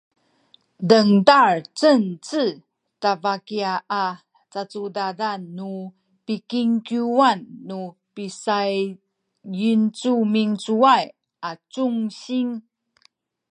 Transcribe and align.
dengtal 0.89 1.55
Cengce 1.79 2.43
tabakiaya 3.01 3.73
a 4.03 4.05
cacudadan 4.51 5.41
nu 5.57 5.71
pikingkiwan 6.25 7.39
tu 7.67 7.81
misayincumincuay 8.15 11.05
a 11.49 11.51
congsin 11.73 12.47